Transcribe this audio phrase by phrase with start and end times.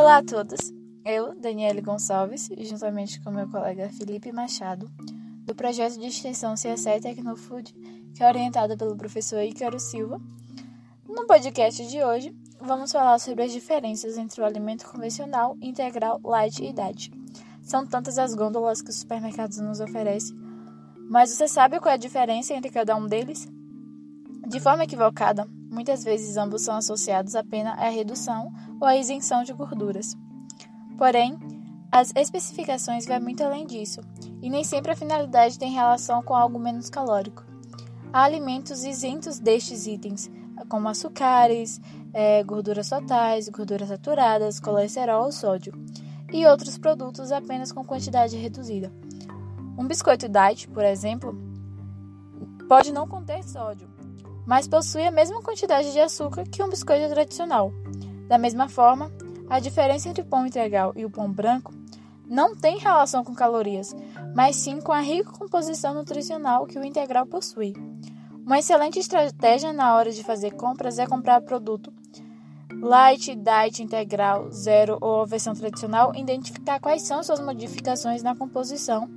[0.00, 0.72] Olá a todos,
[1.04, 4.90] eu, Daniele Gonçalves, juntamente com meu colega Felipe Machado,
[5.44, 7.70] do projeto de extensão CSE Tecnofood,
[8.14, 10.18] que é orientado pelo professor Ícaro Silva.
[11.06, 16.64] No podcast de hoje, vamos falar sobre as diferenças entre o alimento convencional, integral, light
[16.64, 17.12] e diet.
[17.62, 20.34] São tantas as gôndolas que os supermercados nos oferecem,
[21.10, 23.46] mas você sabe qual é a diferença entre cada um deles?
[24.48, 29.52] De forma equivocada, muitas vezes ambos são associados apenas à redução ou à isenção de
[29.52, 30.16] gorduras.
[30.96, 31.38] Porém,
[31.92, 34.00] as especificações vão muito além disso,
[34.40, 37.44] e nem sempre a finalidade tem relação com algo menos calórico.
[38.12, 40.30] Há alimentos isentos destes itens,
[40.68, 41.80] como açúcares,
[42.12, 45.72] é, gorduras totais, gorduras saturadas, colesterol ou sódio,
[46.32, 48.92] e outros produtos apenas com quantidade reduzida.
[49.76, 51.36] Um biscoito diet, por exemplo,
[52.68, 53.88] pode não conter sódio,
[54.46, 57.72] mas possui a mesma quantidade de açúcar que um biscoito tradicional.
[58.30, 59.10] Da mesma forma,
[59.48, 61.74] a diferença entre o pão integral e o pão branco
[62.24, 63.92] não tem relação com calorias,
[64.36, 67.74] mas sim com a rica composição nutricional que o integral possui.
[68.46, 71.92] Uma excelente estratégia na hora de fazer compras é comprar produto
[72.80, 79.10] light, diet, integral, zero ou a versão tradicional, identificar quais são suas modificações na composição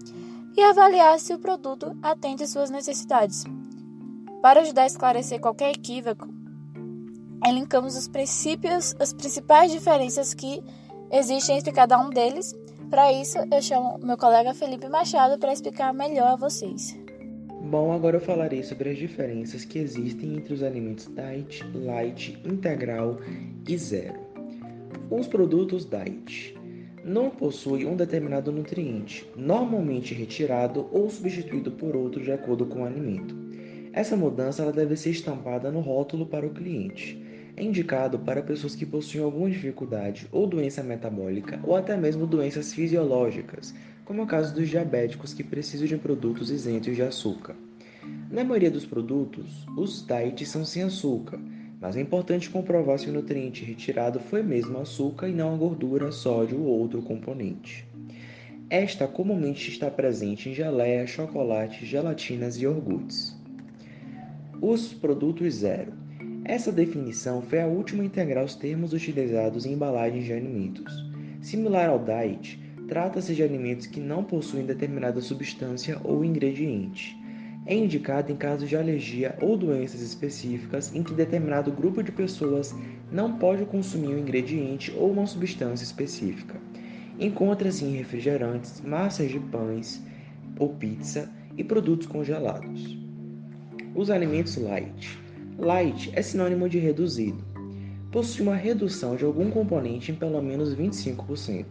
[0.57, 3.43] e avaliar se o produto atende suas necessidades.
[4.41, 6.27] Para ajudar a esclarecer qualquer equívoco,
[7.45, 10.63] elencamos os princípios, as principais diferenças que
[11.11, 12.55] existem entre cada um deles.
[12.89, 16.97] Para isso, eu chamo meu colega Felipe Machado para explicar melhor a vocês.
[17.61, 23.17] Bom, agora eu falarei sobre as diferenças que existem entre os alimentos diet, light, integral
[23.67, 24.19] e zero.
[25.09, 26.55] Os produtos diet
[27.03, 32.85] não possuem um determinado nutriente, normalmente retirado ou substituído por outro de acordo com o
[32.85, 33.35] alimento.
[33.91, 37.22] Essa mudança deve ser estampada no rótulo para o cliente
[37.55, 42.73] é indicado para pessoas que possuem alguma dificuldade ou doença metabólica ou até mesmo doenças
[42.73, 43.73] fisiológicas,
[44.05, 47.55] como é o caso dos diabéticos que precisam de produtos isentos de açúcar.
[48.29, 51.39] Na maioria dos produtos, os diets são sem açúcar,
[51.79, 56.11] mas é importante comprovar se o nutriente retirado foi mesmo açúcar e não a gordura,
[56.11, 57.87] sódio ou outro componente.
[58.69, 63.37] Esta comumente está presente em geleia, chocolate, gelatinas e iogurtes.
[64.59, 66.02] Os produtos zero
[66.45, 70.93] essa definição foi a última a integrar os termos utilizados em embalagens de alimentos.
[71.41, 77.17] Similar ao diet, trata-se de alimentos que não possuem determinada substância ou ingrediente.
[77.65, 82.75] É indicado em casos de alergia ou doenças específicas em que determinado grupo de pessoas
[83.09, 86.59] não pode consumir um ingrediente ou uma substância específica.
[87.17, 90.03] Encontra-se em refrigerantes, massas de pães
[90.59, 92.97] ou pizza e produtos congelados.
[93.95, 95.22] Os alimentos light
[95.63, 97.41] Light é sinônimo de reduzido.
[98.11, 101.65] Possui uma redução de algum componente em pelo menos 25%.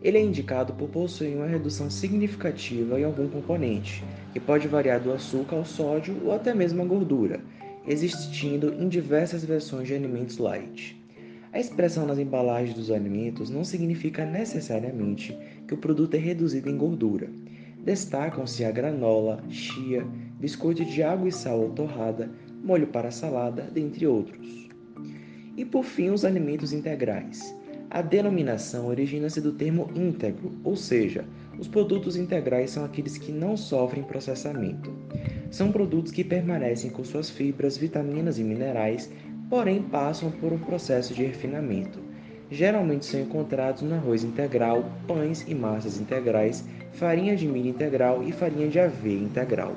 [0.00, 5.12] Ele é indicado por possuir uma redução significativa em algum componente, que pode variar do
[5.12, 7.40] açúcar ao sódio ou até mesmo a gordura,
[7.84, 10.96] existindo em diversas versões de alimentos light.
[11.52, 16.76] A expressão nas embalagens dos alimentos não significa necessariamente que o produto é reduzido em
[16.76, 17.28] gordura.
[17.84, 20.06] Destacam-se a granola, chia,
[20.38, 22.30] biscoito de água e sal ou torrada,
[22.66, 24.68] molho para salada, dentre outros.
[25.56, 27.54] E por fim, os alimentos integrais.
[27.88, 31.24] A denominação origina-se do termo íntegro, ou seja,
[31.58, 34.92] os produtos integrais são aqueles que não sofrem processamento.
[35.50, 39.10] São produtos que permanecem com suas fibras, vitaminas e minerais,
[39.48, 42.00] porém passam por um processo de refinamento.
[42.50, 48.32] Geralmente são encontrados no arroz integral, pães e massas integrais, farinha de milho integral e
[48.32, 49.74] farinha de aveia integral.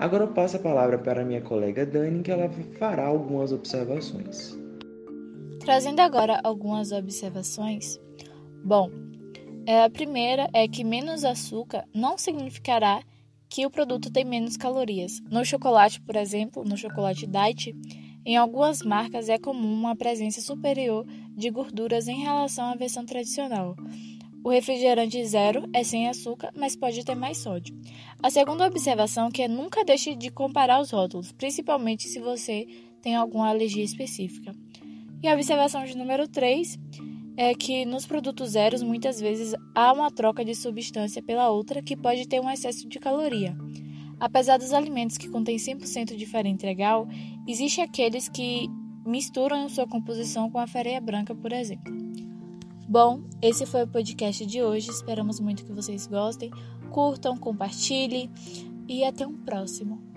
[0.00, 2.48] Agora eu passo a palavra para minha colega Dani, que ela
[2.78, 4.56] fará algumas observações.
[5.58, 7.98] Trazendo agora algumas observações.
[8.64, 8.90] Bom,
[9.66, 13.02] é, a primeira é que menos açúcar não significará
[13.48, 15.20] que o produto tem menos calorias.
[15.30, 17.74] No chocolate, por exemplo, no chocolate diet,
[18.24, 21.04] em algumas marcas é comum uma presença superior
[21.36, 23.74] de gorduras em relação à versão tradicional.
[24.44, 27.76] O refrigerante zero é sem açúcar, mas pode ter mais sódio.
[28.22, 32.66] A segunda observação é que é nunca deixe de comparar os rótulos, principalmente se você
[33.02, 34.54] tem alguma alergia específica.
[35.22, 36.78] E a observação de número 3
[37.36, 41.96] é que nos produtos zeros muitas vezes há uma troca de substância pela outra que
[41.96, 43.56] pode ter um excesso de caloria.
[44.20, 47.06] Apesar dos alimentos que contêm 100% de farinha integral,
[47.46, 48.68] existem aqueles que
[49.06, 52.07] misturam sua composição com a farinha branca, por exemplo.
[52.88, 54.88] Bom, esse foi o podcast de hoje.
[54.90, 56.50] Esperamos muito que vocês gostem.
[56.90, 58.30] Curtam, compartilhem
[58.88, 60.07] e até um próximo.